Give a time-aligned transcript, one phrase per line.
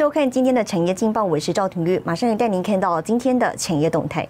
[0.00, 4.26] 收看今天的产业劲报，我是赵廷玉，马上带您看到今天的产业动态。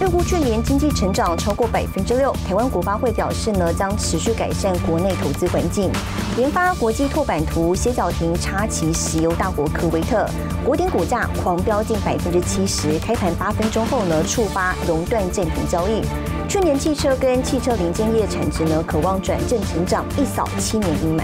[0.00, 5.88] 预估去年经济成长超过百分之六，台湾国发会表示呢，将持续改善国内投资环境。
[6.36, 10.28] 研发国际拓版图歇脚亭插旗石油大国科威特，
[10.64, 16.02] 国鼎股价狂飙近百分之七十，开盘八分钟后呢，触发熔断暂停交易。
[16.48, 21.22] 去年汽车跟汽车零件业产值呢，渴望转正成长，一扫七年阴霾。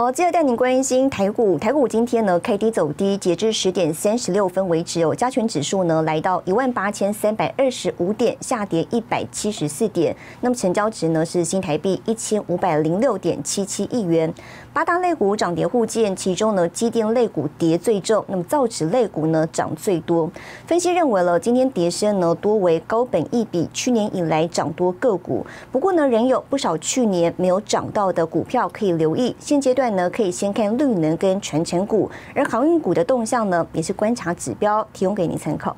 [0.00, 1.58] 好，接着带您关心台股。
[1.58, 10.16] 台股今天呢开低走低，截至十点三十六分为止，哦加权指数呢来到一万八千三百二十五点，下跌一百七十四点。
[10.40, 14.32] 那么成交值呢是新台币一千五百零六点七七亿元。
[14.72, 20.30] 八大类股涨跌互见，其中呢，机电类股跌最重，那么造纸类股呢涨最多。
[20.64, 25.44] 分析认为了，今天跌升呢多为高本益比，去年以来涨多个股。
[25.72, 29.34] 不过呢，仍有不少去年没有涨到的股票可以留意。
[29.40, 35.76] 现阶段呢，可以先看绿能跟传承股，而航运股的动向呢，也是观察指标，提供给您参考。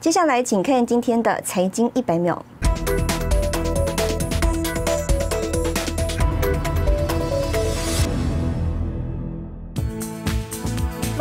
[0.00, 2.40] 接下来，请看今天的财经一百秒。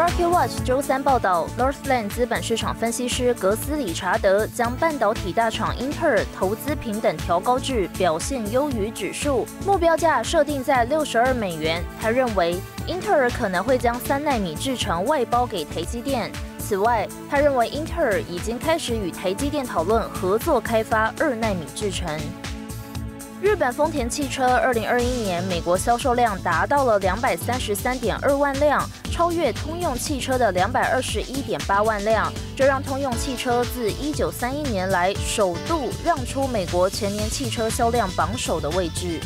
[0.01, 11.83] Market Watch 周三报道，Northland 资本市场分析师格斯理查德将半导体大厂英特尔投资平等调高至表现优于指数，目标价设定在六十二美元。
[12.01, 16.31] 他认为，英特尔可能会将三纳米制程外包给台积电。
[16.57, 22.09] 此外，他认为英特尔已经开始与台积电讨论合作开发二纳米制程。
[23.39, 28.87] 日本丰田汽车二零二一年美国销售量达到了两百三十三点二万辆，
[29.21, 39.19] 超越通用汽车的两百二十一点八万辆，这让通用汽车自一九三一年来首度让出美国全年汽车销量榜首的位置。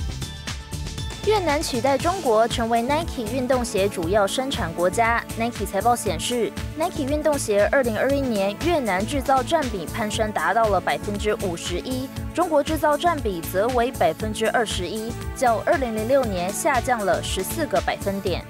[1.26, 5.24] 越南取代中国成为 Nike 运动鞋主要生产国家。
[5.40, 18.44] Nike 财报显示，Nike 运动鞋2021年越南制造占比攀升达到了百分之五十一，中国制造占比则为百分之二十一，较2006年下降了十四个百分点。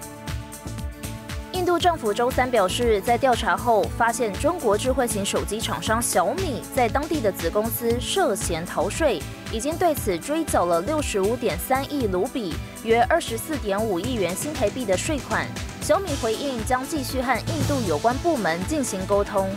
[1.80, 9.22] 政府周三表示，在调查后发现中国智慧型手机厂商小米在当地的子公司涉嫌逃税，
[9.52, 12.54] 已经对此追缴了六十五点三亿卢比
[12.84, 15.46] （约二十四点五亿元新台币）的税款。
[15.82, 19.50] 小米回应将继续和印度有关部门进行沟通。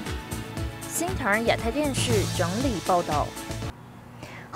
[0.89, 3.27] 新唐亚太电视整理报道。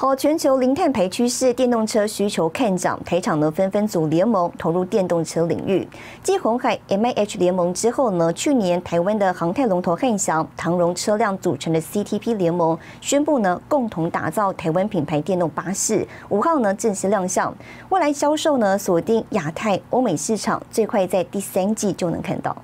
[0.03, 5.87] 好，全球零碳排趋势，电动车需求看涨，台厂呢纷纷组联盟投入电动车领域。
[6.25, 17.55] 继红海 M I H 联盟之后呢，去年台湾的航太龙头汉翔、唐荣车辆组成的 C T P 联盟宣布呢，共同打造台湾品牌电动巴士，五号呢正式亮相。
[17.91, 22.57] 未来销售呢锁定亚太、欧美市场，最快在第三季就能看到。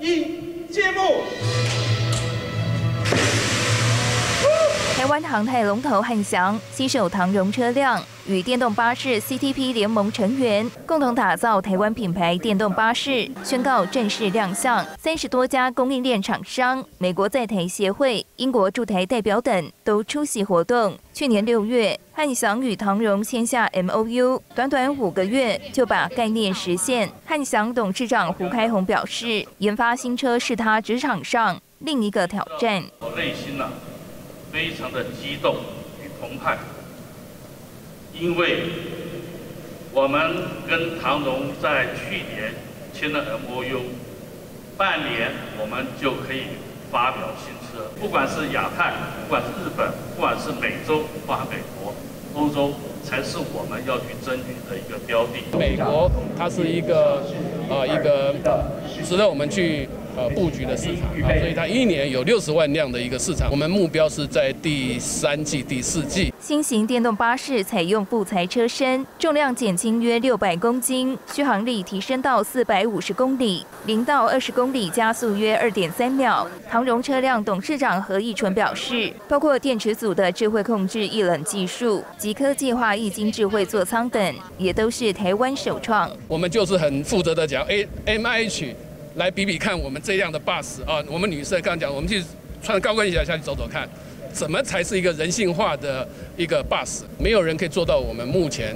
[0.00, 1.89] 一揭幕。
[5.00, 14.86] 台湾航太龙头汉翔携手唐荣车辆与电动巴士 CTP 联盟成员，共同打造台湾品牌电动巴士，宣告正式亮相。
[14.98, 20.94] 三十多家供应链厂商、美国在台协会、英国驻台代表等都出席活动。
[21.14, 27.10] 去年六月，汉翔与唐荣签下 MOU，短短五个月就把概念实现。
[27.24, 32.82] 汉翔董事长胡开宏表示，研发新车是他职场上另一个挑战。
[33.16, 33.66] 内心呢？
[34.52, 35.56] 非常的激动
[36.02, 36.58] 与澎湃，
[38.12, 38.64] 因为
[39.92, 40.18] 我们
[40.68, 42.52] 跟唐荣在去年
[42.92, 43.78] 签了 MOU，
[44.76, 45.30] 半年
[45.60, 46.42] 我们就可以
[46.90, 51.94] 发表新车，不管是亚太，不管是日本，不管是美洲，或美国、
[52.34, 52.74] 欧洲，
[53.04, 55.56] 才是我们要去争取的一个标的。
[55.56, 57.22] 美国它是一个
[57.68, 58.34] 呃一个
[59.04, 59.88] 值得我们去。
[60.16, 63.50] 呃，布局的市场啊，所以它一年有六十万辆的一个市场。
[63.50, 66.32] 我们目标是在第三季、第四季。
[66.40, 76.46] 新型电动巴士采用不材车身，重量减轻约六百公斤，续航力提升到四百五十公里，零到二十公里加速约二点三秒。
[76.68, 86.10] 唐荣车辆董事长何义纯表示，包括电池组的智慧控制液冷技术及科技化液晶智慧座舱等，也都是台湾首创。
[86.26, 88.74] 我们就是很负责的讲，A M I H。
[89.20, 92.24] 来比比看，我们这样的 bus 啊，我们女士刚刚讲，我们去
[92.62, 93.86] 穿高跟鞋下去走走看，
[94.32, 96.08] 怎么才是一个人性化的
[96.38, 97.02] 一个 bus？
[97.18, 98.74] 没有人可以做到我们目前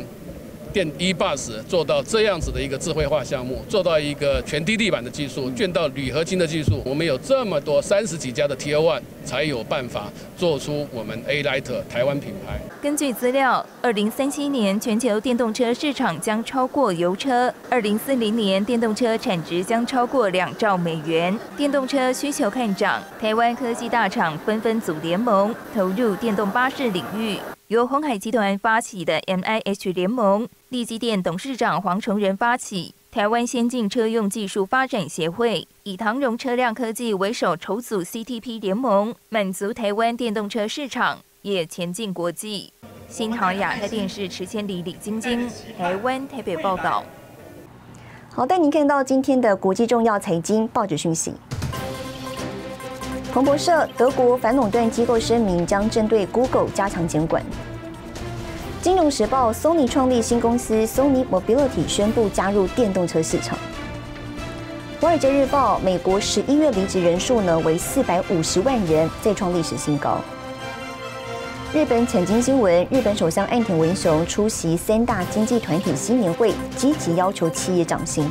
[0.75, 12.59] 电 e bus 做到这样子的一个智慧化项目，做到一个全低地板的技术，卷到铝合金的技术，我们有这么多三十几家的 Tier One，才有办法做出我们 A Light 台湾品牌。
[12.83, 27.39] 根据资料，二零三七年全球电动车市场将超过油车，二零四零年电动车产值将超过两兆美元，电动车需求看涨，台湾科技大厂纷纷组联盟，投入电动巴士领域。
[27.69, 42.71] 由红海集团发起的 M I H 联盟，立基电董事长黄崇仁发起，台湾先进车用技术发展协会以唐荣车辆科技为首筹组 C T P 联盟，满足台湾电动车市场，也前进国际。
[43.09, 47.03] 新唐亚太电视池千里、李晶晶，台湾台北报道。
[48.29, 51.33] 好，带您看到今天的国际重要财经报纸讯息。
[53.35, 57.43] 彭博社：德国反垄断机构声明将针对 Google 加强监管。
[58.81, 63.59] 金融时报：Sony 创立新公司 Sony Mobility 宣布加入电动车市场。
[65.01, 70.19] 华尔街日报：美国十一月离职人数呢为四百五十万人，再创历史新高。
[71.73, 78.31] 日本产经新闻：日本首相岸田文雄出席三大经济团体新年会，积极要求企业涨薪。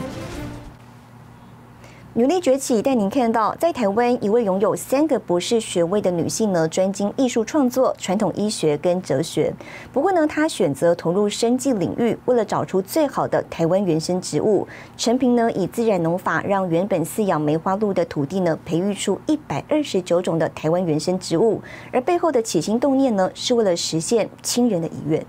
[2.16, 9.52] 女力崛起带您看到，在台湾一位拥有三个博士学位的女性呢，专精艺术创作、传统医学跟哲学。
[9.92, 14.68] 不过呢，她选择投入生计领域，为了找出最好的台湾原生植物。
[14.96, 21.60] 陈平呢，以自然农法让原本饲养梅花鹿的土地呢，培育出一百二十九种的台湾原生植物。
[21.92, 25.26] 而背后的起心动念呢，是为了实现亲人的遗愿。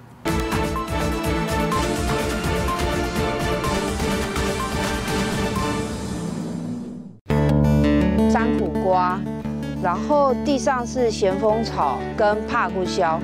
[9.94, 13.20] 然后地上是咸丰草跟帕布肖，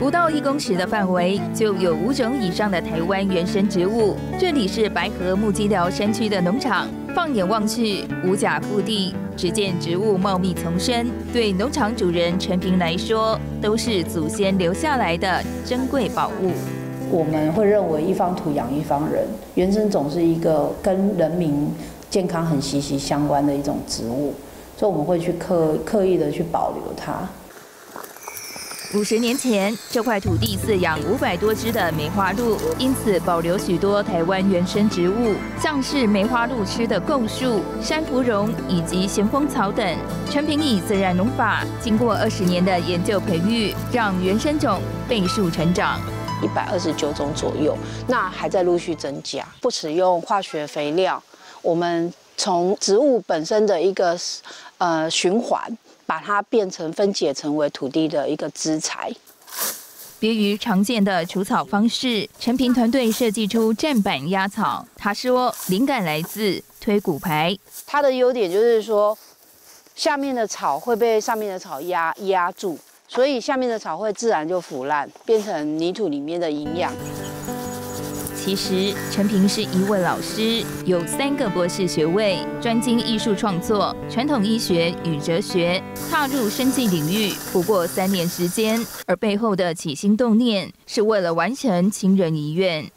[0.00, 4.16] 不到一公尺的范围就有五种以上的台湾原生植物。
[4.36, 11.08] 这里是白河木基寮山区的农场，放眼望去，五甲腹地，只见植物茂密丛生。
[11.32, 16.50] 对农场主人陈平来说，都是祖先留下来的珍贵宝物。
[17.12, 19.24] 我们会认为一方土养一方人，
[19.54, 21.72] 原生种是一个跟人民
[22.10, 24.34] 健康很息息相关的一种植物。
[24.78, 27.28] 所以我们会去刻刻意的去保留它。
[28.94, 39.84] 五十年前，这块土地饲养五百多只的梅花鹿，因此保留许多台湾原生植物，像是梅花鹿吃的构树、山芙蓉以及咸丰草等。
[40.30, 46.00] 陈平以自然农法，经过二十年的研究培育，让原生种倍数成长，
[46.40, 47.76] 一百二十九种左右，
[48.06, 49.44] 那还在陆续增加。
[49.60, 51.22] 不使用化学肥料，
[51.60, 54.16] 我们从植物本身的一个。
[54.78, 55.76] 呃，循环
[56.06, 59.12] 把它变成分解，成为土地的一个资材。
[60.20, 64.84] 别于常见的除草方式，陈平团队设计出站板压草。
[64.96, 67.56] 他说，灵感来自推骨牌。
[67.86, 69.16] 它的优点就是说，
[69.94, 72.76] 下面的草会被上面的草压压住，
[73.06, 76.92] 所以下面的草会自然就腐烂，变成泥土里面的营养。
[78.48, 88.80] 其实，陈平是一位老师，有三个博士学位，专精艺术创作、传统医学与哲学，踏入生计领域不过三年时间。
[89.06, 92.90] 而背后的起心动念，是为了完成亲人遗愿。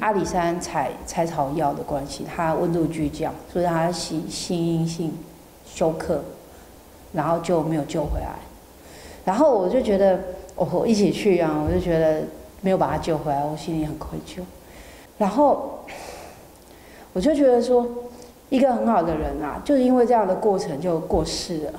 [0.00, 5.12] 阿里山采采草药的关系，它温度巨降，所以它心心阴性
[5.72, 6.20] 休克，
[7.12, 8.34] 然后就没有救回来。
[9.24, 10.18] 然后我就觉得，
[10.56, 12.24] 我一起去啊，我就觉得
[12.60, 14.40] 没有把他救回来，我心里很愧疚。
[15.18, 15.80] 然后，
[17.14, 17.86] 我就觉得说，
[18.50, 21.72] 一个很好的人啊，就是因为这样的过程就过世了。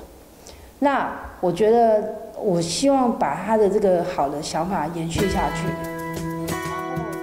[0.80, 1.08] 那
[1.40, 2.02] 我觉得，
[2.42, 5.68] 我希望把他的这个好的想法延续下去。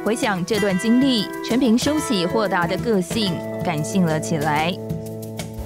[0.05, 4.73] 回想这段经历，陈平收起豁达的个性，感性了起来。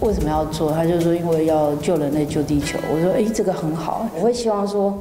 [0.01, 0.72] 为什么要做？
[0.72, 2.79] 他就说，因为要救人类、救地球。
[2.91, 4.08] 我说，哎，这个很好。
[4.15, 4.98] 我会希望说，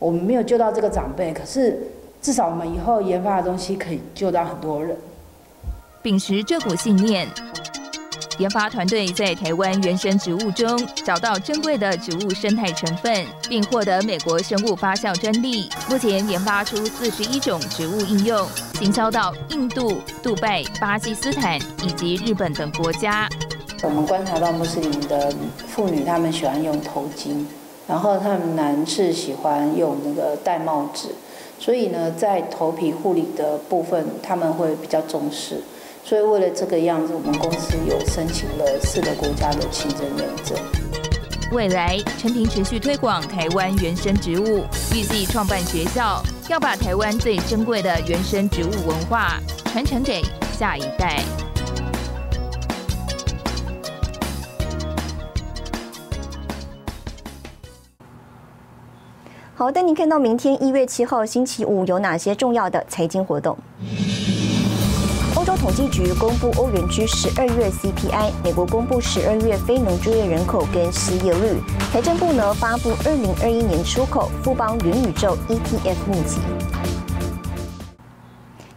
[0.00, 1.78] 我们没有救到这个长辈，可是。
[2.20, 4.96] 至少我们以后研发的东西可以救到很多人。
[6.02, 7.28] 秉持这股信念，
[8.38, 15.68] 研发团队在台湾原生植物中找到珍贵的植物生态成分，并获得美国生物发酵专利。
[15.88, 23.28] 目前研发出四十一种植物应用，行销到印度、杜拜、巴基斯坦以及日本等国家。
[23.82, 25.32] 我们观察到穆斯林的
[25.68, 27.44] 妇女，她们喜欢用头巾，
[27.86, 31.14] 然后她们男士喜欢用那个戴帽子。
[31.58, 35.60] 所以呢，在头皮护理的部分，他们会比较重视。
[36.04, 40.56] 所以为了这个样子，我们公司有申请了四个国家的清真认证。
[41.50, 50.22] 未来，陈平持续推广台湾原生植物，预计创办学校，要把台湾最珍贵的原生植物文化传传承给
[50.58, 51.22] 下一代。
[59.58, 63.58] 好，带您看到明天一月七号星期五有哪些重要的财经活动。
[65.34, 71.56] 欧洲统计局公布欧元区十二月 CPI，美国公布十二月非农就业人口跟失业率，
[71.92, 76.38] 财政部呢发布二零二一年出口富邦元宇宙 ETF 秘籍。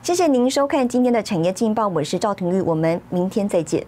[0.01, 3.85] 谢谢您收看今天的产业劲报，我是赵廷玉，我们明天再见。